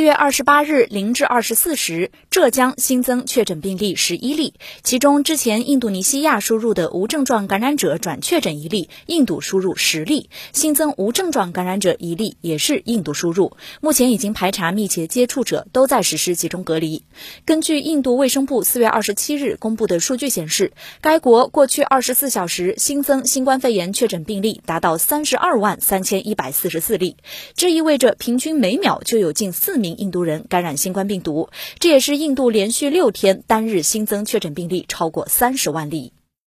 [0.00, 13.58] 四月二十八日零至二十四时，浙江新增确诊病例十一例，其中之前印度尼西亚输入的无症状感染者转确诊一例，印度输入十例，新增无症状感染者一例，也是印度输入。
[13.82, 17.04] 目前已经排查密切接触者，都在实施集中隔离。
[17.44, 20.72] 根据印度卫生部四月二十七日公布的数据显示，
[21.02, 27.18] 该国过去二十四小时新增新冠肺炎确诊病例达到三十二万三千一百四十四例，
[27.54, 29.80] 这意味着平均每秒就有近四。
[29.80, 36.12] 名印度人感染新冠病毒，这也是印度连续六天单日新增确诊病例超过三十万例。